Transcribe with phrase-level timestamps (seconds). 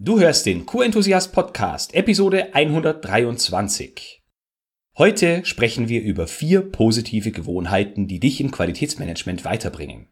[0.00, 4.22] Du hörst den Q-Enthusiast Podcast, Episode 123.
[4.96, 10.06] Heute sprechen wir über vier positive Gewohnheiten, die dich im Qualitätsmanagement weiterbringen.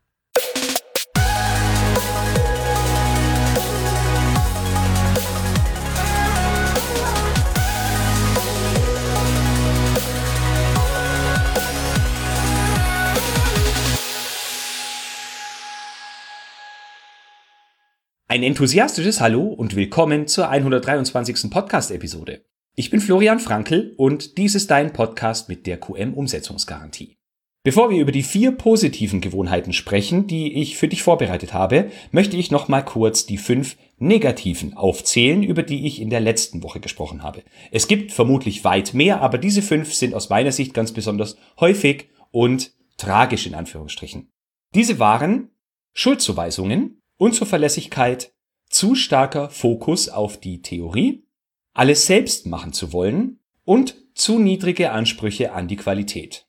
[18.37, 21.51] Ein enthusiastisches Hallo und willkommen zur 123.
[21.51, 22.45] Podcast-Episode.
[22.75, 27.17] Ich bin Florian Frankl und dies ist dein Podcast mit der QM-Umsetzungsgarantie.
[27.65, 32.37] Bevor wir über die vier positiven Gewohnheiten sprechen, die ich für dich vorbereitet habe, möchte
[32.37, 36.81] ich noch mal kurz die fünf negativen aufzählen, über die ich in der letzten Woche
[36.81, 37.43] gesprochen habe.
[37.71, 42.11] Es gibt vermutlich weit mehr, aber diese fünf sind aus meiner Sicht ganz besonders häufig
[42.33, 44.31] und tragisch in Anführungsstrichen.
[44.75, 45.53] Diese waren
[45.95, 48.33] Schuldzuweisungen, Unzuverlässigkeit,
[48.69, 51.25] zu starker Fokus auf die Theorie,
[51.73, 56.47] alles selbst machen zu wollen und zu niedrige Ansprüche an die Qualität.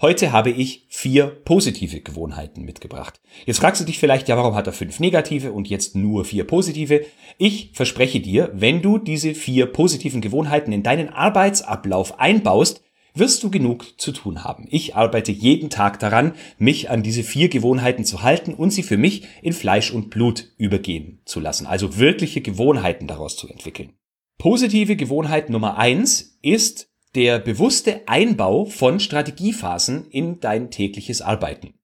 [0.00, 3.20] Heute habe ich vier positive Gewohnheiten mitgebracht.
[3.44, 6.46] Jetzt fragst du dich vielleicht, ja, warum hat er fünf negative und jetzt nur vier
[6.46, 7.04] positive?
[7.36, 12.82] Ich verspreche dir, wenn du diese vier positiven Gewohnheiten in deinen Arbeitsablauf einbaust,
[13.14, 14.66] wirst du genug zu tun haben.
[14.70, 18.96] Ich arbeite jeden Tag daran, mich an diese vier Gewohnheiten zu halten und sie für
[18.96, 21.66] mich in Fleisch und Blut übergehen zu lassen.
[21.66, 23.92] Also wirkliche Gewohnheiten daraus zu entwickeln.
[24.38, 31.74] Positive Gewohnheit Nummer eins ist der bewusste Einbau von Strategiephasen in dein tägliches Arbeiten.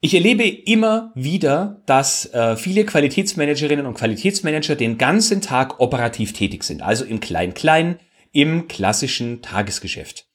[0.00, 6.64] Ich erlebe immer wieder, dass äh, viele Qualitätsmanagerinnen und Qualitätsmanager den ganzen Tag operativ tätig
[6.64, 7.98] sind, also im Klein-Klein,
[8.30, 10.26] im klassischen Tagesgeschäft.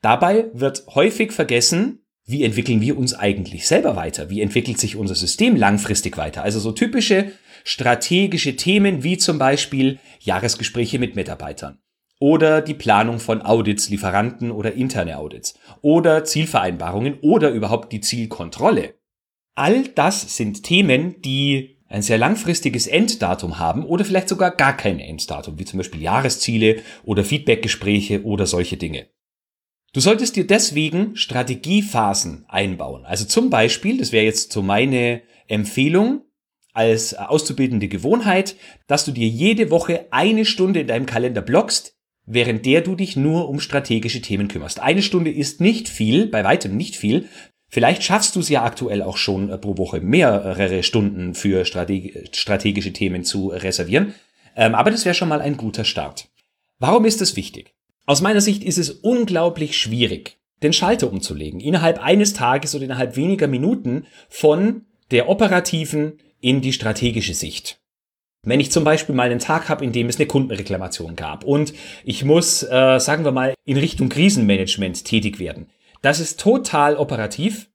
[0.00, 4.28] Dabei wird häufig vergessen, wie entwickeln wir uns eigentlich selber weiter?
[4.28, 6.42] Wie entwickelt sich unser System langfristig weiter?
[6.42, 7.32] Also so typische
[7.64, 11.78] strategische Themen wie zum Beispiel Jahresgespräche mit Mitarbeitern
[12.20, 18.94] oder die Planung von Audits, Lieferanten oder interne Audits oder Zielvereinbarungen oder überhaupt die Zielkontrolle.
[19.54, 25.00] All das sind Themen, die ein sehr langfristiges Enddatum haben oder vielleicht sogar gar kein
[25.00, 29.06] Enddatum, wie zum Beispiel Jahresziele oder Feedbackgespräche oder solche Dinge.
[29.92, 33.06] Du solltest dir deswegen Strategiephasen einbauen.
[33.06, 36.22] Also zum Beispiel, das wäre jetzt so meine Empfehlung
[36.74, 38.56] als auszubildende Gewohnheit,
[38.86, 43.16] dass du dir jede Woche eine Stunde in deinem Kalender blockst, während der du dich
[43.16, 44.78] nur um strategische Themen kümmerst.
[44.78, 47.28] Eine Stunde ist nicht viel, bei weitem nicht viel.
[47.70, 52.92] Vielleicht schaffst du es ja aktuell auch schon äh, pro Woche mehrere Stunden für strategische
[52.92, 54.14] Themen zu reservieren.
[54.54, 56.28] Ähm, aber das wäre schon mal ein guter Start.
[56.78, 57.74] Warum ist das wichtig?
[58.08, 63.16] Aus meiner Sicht ist es unglaublich schwierig, den Schalter umzulegen, innerhalb eines Tages oder innerhalb
[63.16, 67.82] weniger Minuten von der operativen in die strategische Sicht.
[68.46, 71.74] Wenn ich zum Beispiel mal einen Tag habe, in dem es eine Kundenreklamation gab und
[72.02, 75.66] ich muss, äh, sagen wir mal, in Richtung Krisenmanagement tätig werden,
[76.00, 77.68] das ist total operativ.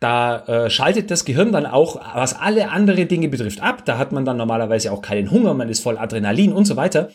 [0.00, 3.84] Da äh, schaltet das Gehirn dann auch, was alle andere Dinge betrifft, ab.
[3.84, 7.10] Da hat man dann normalerweise auch keinen Hunger, man ist voll Adrenalin und so weiter.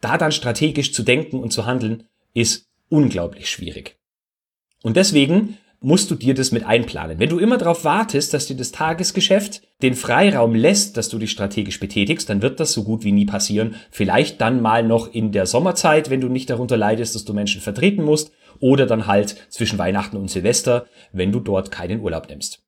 [0.00, 2.04] Da dann strategisch zu denken und zu handeln,
[2.34, 3.96] ist unglaublich schwierig.
[4.82, 7.18] Und deswegen musst du dir das mit einplanen.
[7.18, 11.30] Wenn du immer darauf wartest, dass dir das Tagesgeschäft den Freiraum lässt, dass du dich
[11.30, 13.76] strategisch betätigst, dann wird das so gut wie nie passieren.
[13.90, 17.60] Vielleicht dann mal noch in der Sommerzeit, wenn du nicht darunter leidest, dass du Menschen
[17.60, 22.62] vertreten musst, oder dann halt zwischen Weihnachten und Silvester, wenn du dort keinen Urlaub nimmst.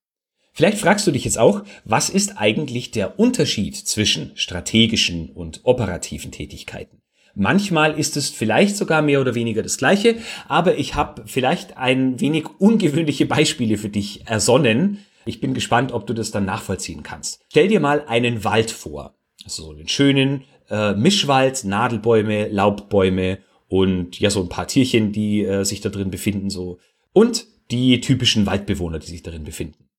[0.53, 6.33] Vielleicht fragst du dich jetzt auch, was ist eigentlich der Unterschied zwischen strategischen und operativen
[6.33, 7.03] Tätigkeiten?
[7.39, 10.17] Manchmal ist es vielleicht sogar mehr oder weniger das gleiche,
[10.49, 15.05] aber ich habe vielleicht ein wenig ungewöhnliche Beispiele für dich ersonnen.
[15.27, 17.45] Ich bin gespannt, ob du das dann nachvollziehen kannst.
[17.51, 19.15] Stell dir mal einen Wald vor.
[19.45, 25.45] Also so einen schönen äh, Mischwald, Nadelbäume, Laubbäume und ja, so ein paar Tierchen, die
[25.45, 26.79] äh, sich da drin befinden, so.
[27.13, 29.91] Und die typischen Waldbewohner, die sich darin befinden.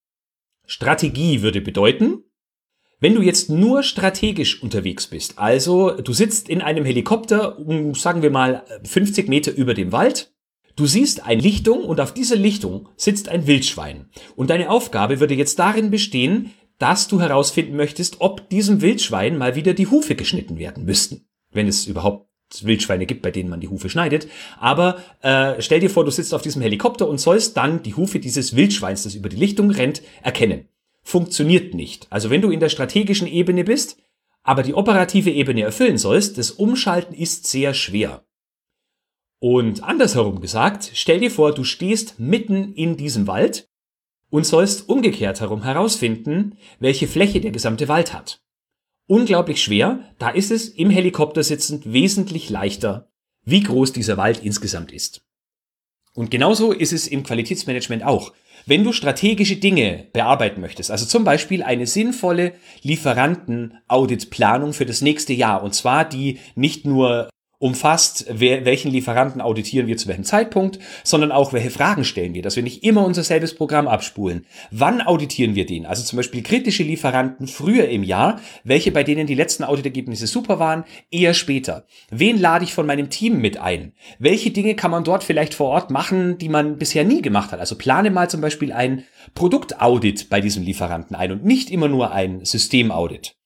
[0.66, 2.24] Strategie würde bedeuten,
[3.00, 7.58] wenn du jetzt nur strategisch unterwegs bist, also du sitzt in einem Helikopter,
[7.94, 10.34] sagen wir mal 50 Meter über dem Wald,
[10.76, 14.10] du siehst eine Lichtung und auf dieser Lichtung sitzt ein Wildschwein.
[14.36, 19.56] Und deine Aufgabe würde jetzt darin bestehen, dass du herausfinden möchtest, ob diesem Wildschwein mal
[19.56, 21.28] wieder die Hufe geschnitten werden müssten.
[21.52, 22.28] Wenn es überhaupt
[22.62, 24.28] Wildschweine gibt, bei denen man die Hufe schneidet.
[24.58, 28.20] Aber äh, stell dir vor, du sitzt auf diesem Helikopter und sollst dann die Hufe
[28.20, 30.70] dieses Wildschweins, das über die Lichtung rennt, erkennen
[31.08, 32.06] funktioniert nicht.
[32.10, 33.98] Also wenn du in der strategischen Ebene bist,
[34.44, 38.26] aber die operative Ebene erfüllen sollst, das Umschalten ist sehr schwer.
[39.40, 43.70] Und andersherum gesagt, stell dir vor, du stehst mitten in diesem Wald
[44.30, 48.42] und sollst umgekehrt herum herausfinden, welche Fläche der gesamte Wald hat.
[49.08, 50.04] unglaublich schwer.
[50.20, 53.10] Da ist es im Helikopter sitzend wesentlich leichter,
[53.44, 55.24] wie groß dieser Wald insgesamt ist.
[56.14, 58.34] Und genauso ist es im Qualitätsmanagement auch.
[58.68, 65.32] Wenn du strategische Dinge bearbeiten möchtest, also zum Beispiel eine sinnvolle Lieferanten-Audit-Planung für das nächste
[65.32, 70.78] Jahr, und zwar die nicht nur umfasst, wer, welchen Lieferanten auditieren wir zu welchem Zeitpunkt,
[71.04, 74.46] sondern auch, welche Fragen stellen wir, dass wir nicht immer unser selbes Programm abspulen.
[74.70, 75.86] Wann auditieren wir den?
[75.86, 80.60] Also zum Beispiel kritische Lieferanten früher im Jahr, welche bei denen die letzten Auditergebnisse super
[80.60, 81.86] waren, eher später.
[82.12, 83.94] Wen lade ich von meinem Team mit ein?
[84.20, 87.60] Welche Dinge kann man dort vielleicht vor Ort machen, die man bisher nie gemacht hat?
[87.60, 89.04] Also plane mal zum Beispiel ein
[89.34, 93.37] Produktaudit bei diesem Lieferanten ein und nicht immer nur ein Systemaudit.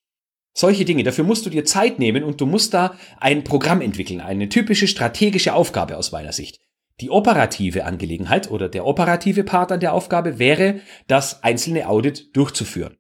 [0.54, 1.04] Solche Dinge.
[1.04, 4.88] Dafür musst du dir Zeit nehmen und du musst da ein Programm entwickeln, eine typische
[4.88, 6.60] strategische Aufgabe aus meiner Sicht.
[7.00, 12.98] Die operative Angelegenheit oder der operative Part an der Aufgabe wäre, das einzelne Audit durchzuführen.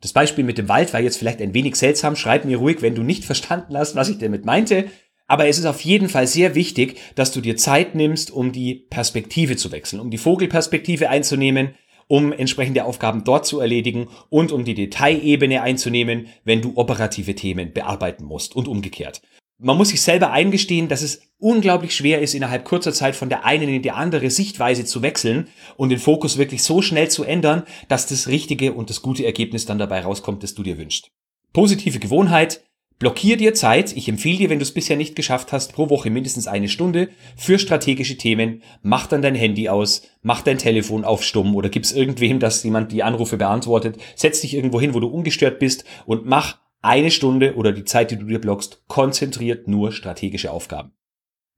[0.00, 2.14] Das Beispiel mit dem Wald war jetzt vielleicht ein wenig seltsam.
[2.14, 4.84] Schreib mir ruhig, wenn du nicht verstanden hast, was ich damit meinte.
[5.26, 8.74] Aber es ist auf jeden Fall sehr wichtig, dass du dir Zeit nimmst, um die
[8.74, 11.74] Perspektive zu wechseln, um die Vogelperspektive einzunehmen,
[12.08, 17.72] um entsprechende Aufgaben dort zu erledigen und um die Detailebene einzunehmen, wenn du operative Themen
[17.72, 19.22] bearbeiten musst und umgekehrt.
[19.58, 23.44] Man muss sich selber eingestehen, dass es unglaublich schwer ist, innerhalb kurzer Zeit von der
[23.44, 27.62] einen in die andere Sichtweise zu wechseln und den Fokus wirklich so schnell zu ändern,
[27.88, 31.10] dass das richtige und das gute Ergebnis dann dabei rauskommt, das du dir wünschst.
[31.52, 32.64] Positive Gewohnheit,
[32.98, 33.96] Blockier dir Zeit.
[33.96, 37.08] Ich empfehle dir, wenn du es bisher nicht geschafft hast, pro Woche mindestens eine Stunde
[37.36, 38.62] für strategische Themen.
[38.82, 42.92] Mach dann dein Handy aus, mach dein Telefon auf stumm oder gib's irgendwem, dass jemand
[42.92, 43.98] die Anrufe beantwortet.
[44.14, 48.10] Setz dich irgendwo hin, wo du ungestört bist und mach eine Stunde oder die Zeit,
[48.10, 50.92] die du dir blockst, konzentriert nur strategische Aufgaben.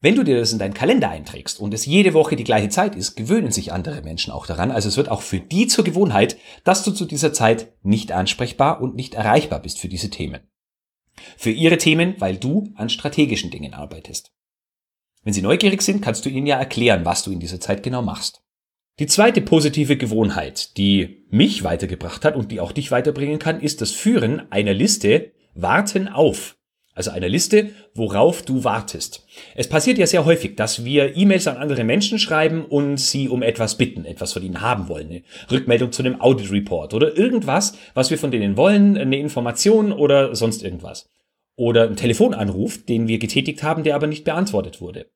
[0.01, 2.95] Wenn du dir das in deinen Kalender einträgst und es jede Woche die gleiche Zeit
[2.95, 4.71] ist, gewöhnen sich andere Menschen auch daran.
[4.71, 8.81] Also es wird auch für die zur Gewohnheit, dass du zu dieser Zeit nicht ansprechbar
[8.81, 10.41] und nicht erreichbar bist für diese Themen.
[11.37, 14.33] Für ihre Themen, weil du an strategischen Dingen arbeitest.
[15.23, 18.03] Wenn sie neugierig sind, kannst du ihnen ja erklären, was du in dieser Zeit genau
[18.03, 18.43] machst.
[18.99, 23.81] Die zweite positive Gewohnheit, die mich weitergebracht hat und die auch dich weiterbringen kann, ist
[23.81, 26.56] das Führen einer Liste Warten auf.
[26.97, 29.27] Also eine Liste, worauf du wartest.
[29.55, 33.43] Es passiert ja sehr häufig, dass wir E-Mails an andere Menschen schreiben und sie um
[33.43, 35.11] etwas bitten, etwas von ihnen haben wollen.
[35.11, 39.93] Eine Rückmeldung zu einem Audit Report oder irgendwas, was wir von denen wollen, eine Information
[39.93, 41.11] oder sonst irgendwas.
[41.55, 45.11] Oder ein Telefonanruf, den wir getätigt haben, der aber nicht beantwortet wurde.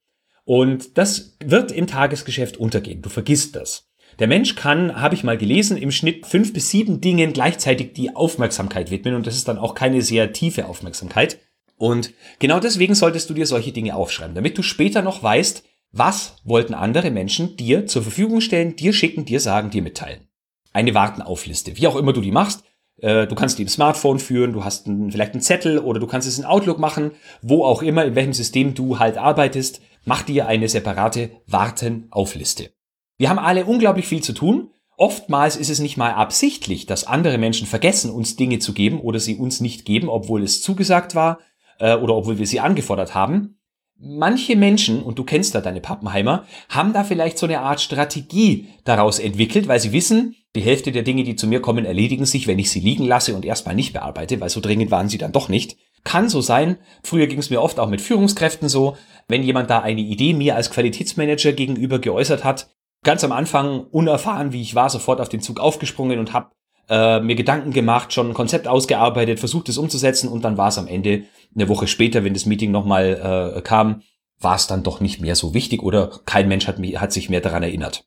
[0.45, 3.01] Und das wird im Tagesgeschäft untergehen.
[3.01, 3.91] Du vergisst das.
[4.19, 8.15] Der Mensch kann, habe ich mal gelesen, im Schnitt fünf bis sieben Dingen gleichzeitig die
[8.15, 11.39] Aufmerksamkeit widmen und das ist dann auch keine sehr tiefe Aufmerksamkeit.
[11.81, 16.37] Und genau deswegen solltest du dir solche Dinge aufschreiben, damit du später noch weißt, was
[16.45, 20.29] wollten andere Menschen dir zur Verfügung stellen, dir schicken, dir sagen, dir mitteilen.
[20.75, 22.65] Eine Wartenaufliste, wie auch immer du die machst.
[22.99, 26.29] Äh, du kannst die im Smartphone führen, du hast vielleicht einen Zettel oder du kannst
[26.29, 29.81] es in Outlook machen, wo auch immer, in welchem System du halt arbeitest.
[30.05, 32.73] Mach dir eine separate Wartenaufliste.
[33.17, 34.69] Wir haben alle unglaublich viel zu tun.
[34.99, 39.19] Oftmals ist es nicht mal absichtlich, dass andere Menschen vergessen, uns Dinge zu geben oder
[39.19, 41.39] sie uns nicht geben, obwohl es zugesagt war
[41.81, 43.57] äh, oder obwohl wir sie angefordert haben.
[44.03, 48.69] Manche Menschen, und du kennst da deine Pappenheimer, haben da vielleicht so eine Art Strategie
[48.85, 52.47] daraus entwickelt, weil sie wissen, die Hälfte der Dinge, die zu mir kommen, erledigen sich,
[52.47, 55.33] wenn ich sie liegen lasse und erstmal nicht bearbeite, weil so dringend waren sie dann
[55.33, 55.77] doch nicht.
[56.03, 56.79] Kann so sein.
[57.05, 58.97] Früher ging es mir oft auch mit Führungskräften so,
[59.29, 62.71] wenn jemand da eine Idee mir als Qualitätsmanager gegenüber geäußert hat,
[63.05, 66.51] ganz am Anfang unerfahren, wie ich war, sofort auf den Zug aufgesprungen und habe
[66.89, 70.79] äh, mir Gedanken gemacht, schon ein Konzept ausgearbeitet, versucht es umzusetzen und dann war es
[70.79, 74.03] am Ende, eine Woche später, wenn das Meeting nochmal äh, kam,
[74.39, 77.29] war es dann doch nicht mehr so wichtig oder kein Mensch hat, mich, hat sich
[77.29, 78.07] mehr daran erinnert.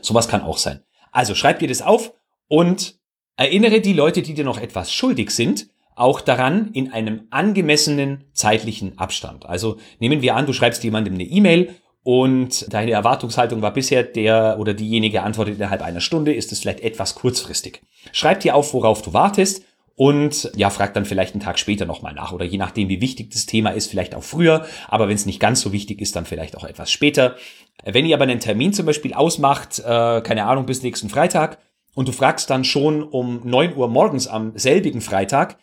[0.00, 0.82] Sowas kann auch sein.
[1.12, 2.12] Also schreib dir das auf
[2.48, 2.98] und
[3.36, 8.98] erinnere die Leute, die dir noch etwas schuldig sind, auch daran in einem angemessenen zeitlichen
[8.98, 9.46] Abstand.
[9.46, 14.56] Also nehmen wir an, du schreibst jemandem eine E-Mail und deine Erwartungshaltung war bisher, der
[14.58, 17.80] oder diejenige antwortet innerhalb einer Stunde, ist es vielleicht etwas kurzfristig.
[18.12, 19.64] Schreib dir auf, worauf du wartest
[19.96, 23.30] und ja, frag dann vielleicht einen Tag später nochmal nach oder je nachdem, wie wichtig
[23.30, 26.26] das Thema ist, vielleicht auch früher, aber wenn es nicht ganz so wichtig ist, dann
[26.26, 27.36] vielleicht auch etwas später.
[27.84, 31.58] Wenn ihr aber einen Termin zum Beispiel ausmacht, äh, keine Ahnung, bis nächsten Freitag
[31.94, 35.58] und du fragst dann schon um neun Uhr morgens am selbigen Freitag,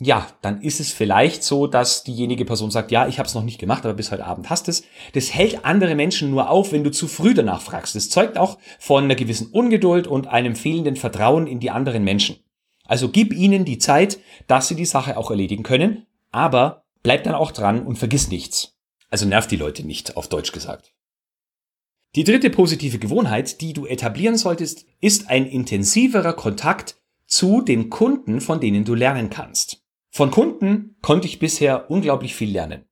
[0.00, 3.44] ja, dann ist es vielleicht so, dass diejenige Person sagt, ja, ich habe es noch
[3.44, 4.82] nicht gemacht, aber bis heute Abend hast es.
[5.12, 7.94] Das hält andere Menschen nur auf, wenn du zu früh danach fragst.
[7.94, 12.43] Das zeugt auch von einer gewissen Ungeduld und einem fehlenden Vertrauen in die anderen Menschen.
[12.86, 17.34] Also gib ihnen die Zeit, dass sie die Sache auch erledigen können, aber bleib dann
[17.34, 18.76] auch dran und vergiss nichts.
[19.10, 20.92] Also nerv die Leute nicht, auf Deutsch gesagt.
[22.14, 28.40] Die dritte positive Gewohnheit, die du etablieren solltest, ist ein intensiverer Kontakt zu den Kunden,
[28.40, 29.82] von denen du lernen kannst.
[30.10, 32.84] Von Kunden konnte ich bisher unglaublich viel lernen.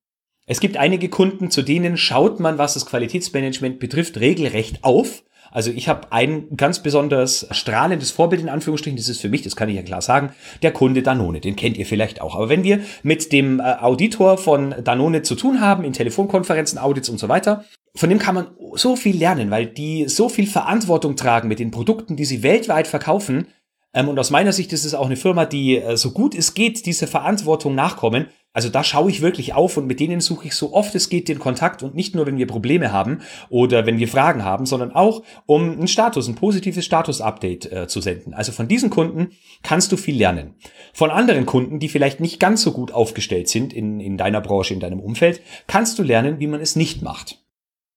[0.45, 5.23] Es gibt einige Kunden, zu denen schaut man, was das Qualitätsmanagement betrifft, regelrecht auf.
[5.53, 9.55] Also ich habe ein ganz besonders strahlendes Vorbild in Anführungsstrichen, das ist für mich, das
[9.55, 10.33] kann ich ja klar sagen,
[10.63, 12.35] der Kunde Danone, den kennt ihr vielleicht auch.
[12.35, 17.11] Aber wenn wir mit dem äh, Auditor von Danone zu tun haben, in Telefonkonferenzen, Audits
[17.11, 21.17] und so weiter, von dem kann man so viel lernen, weil die so viel Verantwortung
[21.17, 23.49] tragen mit den Produkten, die sie weltweit verkaufen.
[23.95, 26.55] Ähm, und aus meiner Sicht ist es auch eine Firma, die äh, so gut es
[26.55, 28.27] geht, diese Verantwortung nachkommen.
[28.55, 31.29] Also da schaue ich wirklich auf und mit denen suche ich so oft es geht
[31.29, 34.93] den Kontakt und nicht nur, wenn wir Probleme haben oder wenn wir Fragen haben, sondern
[34.93, 38.35] auch, um einen Status, ein positives Status-Update äh, zu senden.
[38.35, 39.31] Also von diesen Kunden
[39.63, 40.55] kannst du viel lernen.
[40.93, 44.75] Von anderen Kunden, die vielleicht nicht ganz so gut aufgestellt sind in, in deiner Branche,
[44.75, 47.39] in deinem Umfeld, kannst du lernen, wie man es nicht macht.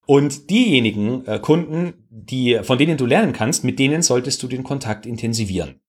[0.08, 4.64] Und diejenigen äh, Kunden, die, von denen du lernen kannst, mit denen solltest du den
[4.64, 5.82] Kontakt intensivieren.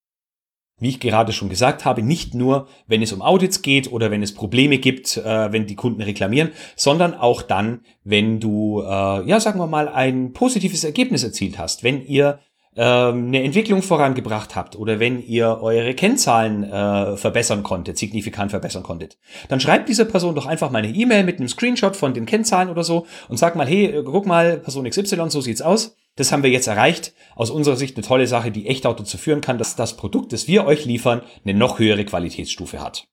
[0.79, 4.23] Wie ich gerade schon gesagt habe, nicht nur, wenn es um Audits geht oder wenn
[4.23, 9.41] es Probleme gibt, äh, wenn die Kunden reklamieren, sondern auch dann, wenn du, äh, ja,
[9.41, 12.41] sagen wir mal, ein positives Ergebnis erzielt hast, wenn ihr
[12.77, 18.83] ähm, eine Entwicklung vorangebracht habt oder wenn ihr eure Kennzahlen äh, verbessern konntet, signifikant verbessern
[18.83, 19.17] konntet,
[19.49, 22.69] dann schreibt dieser Person doch einfach mal eine E-Mail mit einem Screenshot von den Kennzahlen
[22.69, 25.97] oder so und sagt mal, hey, guck mal, Person XY, so sieht's aus.
[26.17, 27.15] Das haben wir jetzt erreicht.
[27.35, 30.33] Aus unserer Sicht eine tolle Sache, die echt auch dazu führen kann, dass das Produkt,
[30.33, 33.07] das wir euch liefern, eine noch höhere Qualitätsstufe hat.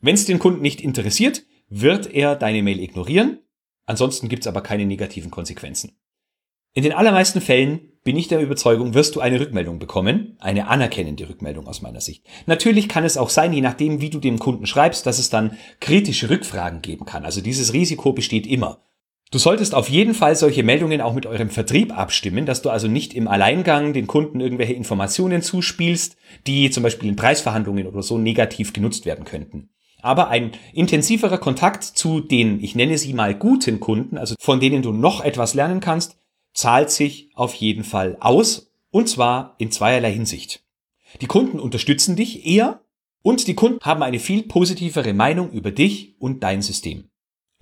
[0.00, 3.38] Wenn es den Kunden nicht interessiert, wird er deine Mail ignorieren.
[3.86, 5.96] Ansonsten gibt's aber keine negativen Konsequenzen.
[6.74, 11.28] In den allermeisten Fällen bin ich der Überzeugung, wirst du eine Rückmeldung bekommen, eine anerkennende
[11.28, 12.26] Rückmeldung aus meiner Sicht.
[12.46, 15.56] Natürlich kann es auch sein, je nachdem, wie du dem Kunden schreibst, dass es dann
[15.80, 17.24] kritische Rückfragen geben kann.
[17.24, 18.82] Also dieses Risiko besteht immer.
[19.32, 22.86] Du solltest auf jeden Fall solche Meldungen auch mit eurem Vertrieb abstimmen, dass du also
[22.86, 28.18] nicht im Alleingang den Kunden irgendwelche Informationen zuspielst, die zum Beispiel in Preisverhandlungen oder so
[28.18, 29.70] negativ genutzt werden könnten.
[30.02, 34.82] Aber ein intensiverer Kontakt zu den, ich nenne sie mal guten Kunden, also von denen
[34.82, 36.18] du noch etwas lernen kannst,
[36.52, 40.62] zahlt sich auf jeden Fall aus, und zwar in zweierlei Hinsicht.
[41.22, 42.82] Die Kunden unterstützen dich eher
[43.22, 47.08] und die Kunden haben eine viel positivere Meinung über dich und dein System.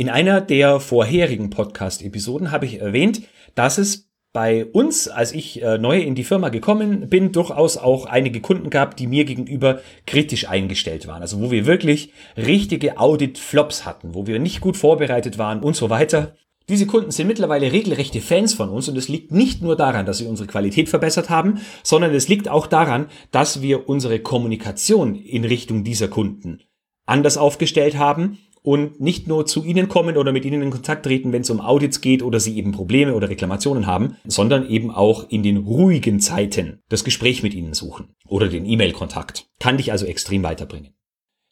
[0.00, 3.20] In einer der vorherigen Podcast-Episoden habe ich erwähnt,
[3.54, 8.06] dass es bei uns, als ich äh, neu in die Firma gekommen bin, durchaus auch
[8.06, 11.20] einige Kunden gab, die mir gegenüber kritisch eingestellt waren.
[11.20, 15.90] Also wo wir wirklich richtige Audit-Flops hatten, wo wir nicht gut vorbereitet waren und so
[15.90, 16.34] weiter.
[16.70, 20.22] Diese Kunden sind mittlerweile regelrechte Fans von uns und es liegt nicht nur daran, dass
[20.22, 25.44] wir unsere Qualität verbessert haben, sondern es liegt auch daran, dass wir unsere Kommunikation in
[25.44, 26.62] Richtung dieser Kunden
[27.04, 31.32] anders aufgestellt haben und nicht nur zu Ihnen kommen oder mit Ihnen in Kontakt treten,
[31.32, 35.28] wenn es um Audits geht oder Sie eben Probleme oder Reklamationen haben, sondern eben auch
[35.30, 39.46] in den ruhigen Zeiten das Gespräch mit Ihnen suchen oder den E-Mail-Kontakt.
[39.58, 40.94] Kann dich also extrem weiterbringen.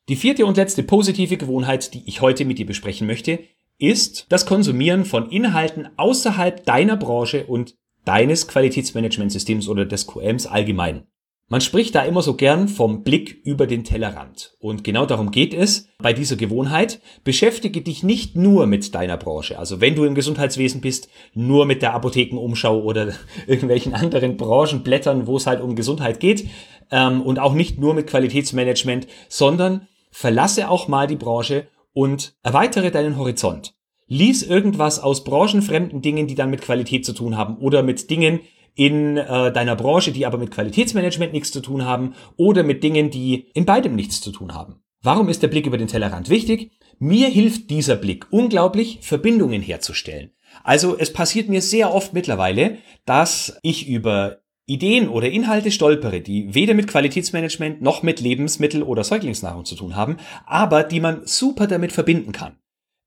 [0.09, 3.41] Die vierte und letzte positive Gewohnheit, die ich heute mit dir besprechen möchte,
[3.79, 11.07] ist das Konsumieren von Inhalten außerhalb deiner Branche und deines Qualitätsmanagementsystems oder des QMs allgemein.
[11.51, 14.53] Man spricht da immer so gern vom Blick über den Tellerrand.
[14.61, 17.01] Und genau darum geht es bei dieser Gewohnheit.
[17.25, 19.59] Beschäftige dich nicht nur mit deiner Branche.
[19.59, 23.15] Also wenn du im Gesundheitswesen bist, nur mit der Apothekenumschau oder
[23.47, 26.47] irgendwelchen anderen Branchenblättern, wo es halt um Gesundheit geht.
[26.91, 32.91] Ähm, und auch nicht nur mit Qualitätsmanagement, sondern verlasse auch mal die Branche und erweitere
[32.91, 33.75] deinen Horizont.
[34.07, 38.41] Lies irgendwas aus branchenfremden Dingen, die dann mit Qualität zu tun haben oder mit Dingen,
[38.79, 43.11] in äh, deiner Branche, die aber mit Qualitätsmanagement nichts zu tun haben oder mit Dingen,
[43.11, 44.77] die in beidem nichts zu tun haben.
[45.03, 46.71] Warum ist der Blick über den Tellerrand wichtig?
[47.01, 50.31] Mir hilft dieser Blick unglaublich, Verbindungen herzustellen.
[50.63, 56.55] Also es passiert mir sehr oft mittlerweile, dass ich über Ideen oder Inhalte stolpere, die
[56.55, 61.67] weder mit Qualitätsmanagement noch mit Lebensmittel- oder Säuglingsnahrung zu tun haben, aber die man super
[61.67, 62.59] damit verbinden kann.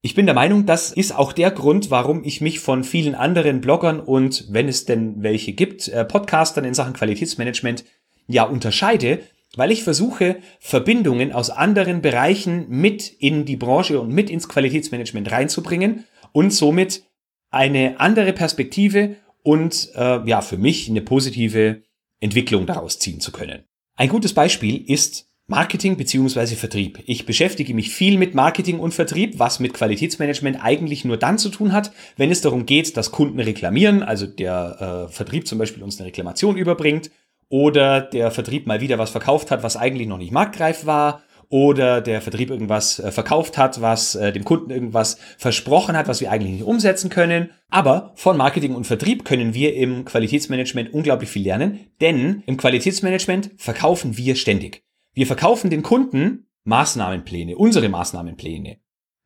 [0.03, 3.62] Ich bin der Meinung, das ist auch der Grund, warum ich mich von vielen anderen
[3.62, 7.86] Bloggern und, wenn es denn welche gibt, äh, Podcastern in Sachen Qualitätsmanagement
[8.25, 9.20] ja unterscheide,
[9.55, 15.29] weil ich versuche, Verbindungen aus anderen Bereichen mit in die Branche und mit ins Qualitätsmanagement
[15.31, 17.03] reinzubringen und somit
[17.51, 21.84] eine andere Perspektive und äh, ja für mich eine positive
[22.20, 23.65] Entwicklung daraus ziehen zu können.
[23.98, 27.03] Ein gutes Beispiel ist Marketing beziehungsweise Vertrieb.
[27.05, 31.50] Ich beschäftige mich viel mit Marketing und Vertrieb, was mit Qualitätsmanagement eigentlich nur dann zu
[31.50, 35.83] tun hat, wenn es darum geht, dass Kunden reklamieren, also der äh, Vertrieb zum Beispiel
[35.83, 37.12] uns eine Reklamation überbringt
[37.50, 42.00] oder der Vertrieb mal wieder was verkauft hat, was eigentlich noch nicht marktreif war oder
[42.00, 46.31] der Vertrieb irgendwas äh, verkauft hat, was äh, dem Kunden irgendwas versprochen hat, was wir
[46.31, 47.51] eigentlich nicht umsetzen können.
[47.69, 53.51] Aber von Marketing und Vertrieb können wir im Qualitätsmanagement unglaublich viel lernen, denn im Qualitätsmanagement
[53.57, 54.83] verkaufen wir ständig.
[55.13, 58.77] Wir verkaufen den Kunden Maßnahmenpläne, unsere Maßnahmenpläne.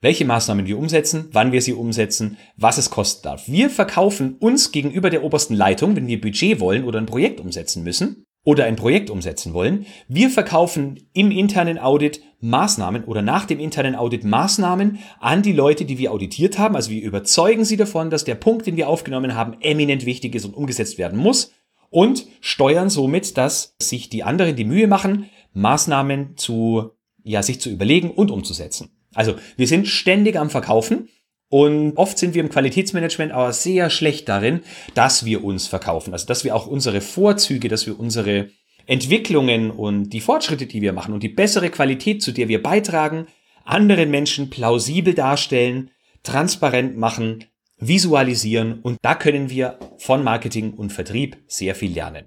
[0.01, 3.47] Welche Maßnahmen wir umsetzen, wann wir sie umsetzen, was es kosten darf.
[3.47, 7.83] Wir verkaufen uns gegenüber der obersten Leitung, wenn wir Budget wollen oder ein Projekt umsetzen
[7.83, 9.85] müssen oder ein Projekt umsetzen wollen.
[10.07, 15.85] Wir verkaufen im internen Audit Maßnahmen oder nach dem internen Audit Maßnahmen an die Leute,
[15.85, 16.75] die wir auditiert haben.
[16.75, 20.45] Also wir überzeugen sie davon, dass der Punkt, den wir aufgenommen haben, eminent wichtig ist
[20.45, 21.51] und umgesetzt werden muss
[21.91, 26.91] und steuern somit, dass sich die anderen die Mühe machen, Maßnahmen zu,
[27.23, 28.89] ja, sich zu überlegen und umzusetzen.
[29.13, 31.09] Also wir sind ständig am Verkaufen
[31.49, 34.61] und oft sind wir im Qualitätsmanagement aber sehr schlecht darin,
[34.93, 36.13] dass wir uns verkaufen.
[36.13, 38.49] Also dass wir auch unsere Vorzüge, dass wir unsere
[38.85, 43.27] Entwicklungen und die Fortschritte, die wir machen und die bessere Qualität, zu der wir beitragen,
[43.63, 45.89] anderen Menschen plausibel darstellen,
[46.23, 47.45] transparent machen,
[47.77, 52.25] visualisieren und da können wir von Marketing und Vertrieb sehr viel lernen.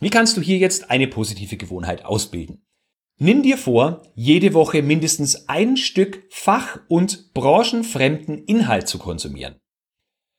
[0.00, 2.62] Wie kannst du hier jetzt eine positive Gewohnheit ausbilden?
[3.18, 9.56] Nimm dir vor, jede Woche mindestens ein Stück fach- und branchenfremden Inhalt zu konsumieren.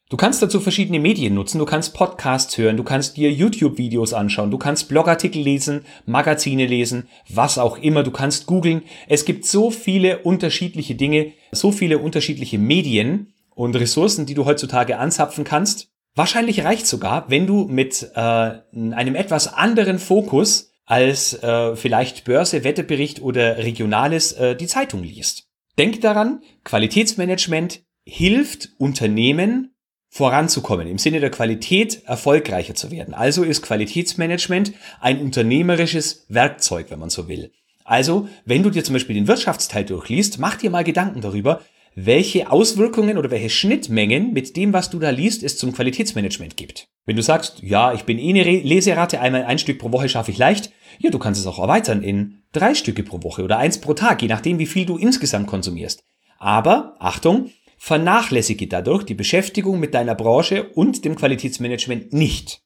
[0.10, 4.52] Du kannst dazu verschiedene Medien nutzen, du kannst Podcasts hören, du kannst dir YouTube-Videos anschauen,
[4.52, 8.84] du kannst Blogartikel lesen, Magazine lesen, was auch immer, du kannst googeln.
[9.10, 15.00] Es gibt so viele unterschiedliche Dinge, so viele unterschiedliche Medien, und Ressourcen, die du heutzutage
[15.00, 15.90] anzapfen kannst.
[16.18, 22.64] Wahrscheinlich reicht sogar, wenn du mit äh, einem etwas anderen Fokus als äh, vielleicht Börse,
[22.64, 25.44] Wetterbericht oder Regionales äh, die Zeitung liest.
[25.78, 29.76] Denk daran, Qualitätsmanagement hilft Unternehmen
[30.10, 33.14] voranzukommen, im Sinne der Qualität erfolgreicher zu werden.
[33.14, 37.52] Also ist Qualitätsmanagement ein unternehmerisches Werkzeug, wenn man so will.
[37.84, 41.62] Also, wenn du dir zum Beispiel den Wirtschaftsteil durchliest, mach dir mal Gedanken darüber,
[42.00, 46.90] welche Auswirkungen oder welche Schnittmengen mit dem, was du da liest, es zum Qualitätsmanagement gibt.
[47.08, 50.30] Wenn du sagst, ja, ich bin eh eine Leserate, einmal ein Stück pro Woche schaffe
[50.30, 53.82] ich leicht, ja, du kannst es auch erweitern in drei Stücke pro Woche oder eins
[53.82, 56.04] pro Tag, je nachdem, wie viel du insgesamt konsumierst.
[56.38, 57.50] Aber, Achtung,
[57.80, 62.62] vernachlässige dadurch die Beschäftigung mit deiner Branche und dem Qualitätsmanagement nicht.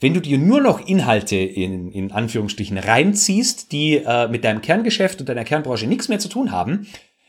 [0.00, 5.20] Wenn du dir nur noch Inhalte in, in Anführungsstrichen reinziehst, die äh, mit deinem Kerngeschäft
[5.20, 6.86] und deiner Kernbranche nichts mehr zu tun haben,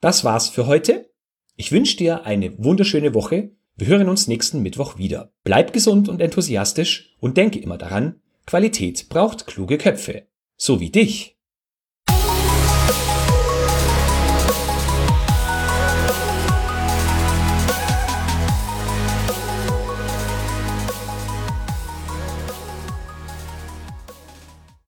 [0.00, 1.10] Das war's für heute.
[1.56, 3.52] Ich wünsche dir eine wunderschöne Woche.
[3.76, 5.32] Wir hören uns nächsten Mittwoch wieder.
[5.44, 10.26] Bleib gesund und enthusiastisch und denke immer daran, Qualität braucht kluge Köpfe.
[10.56, 11.35] So wie dich.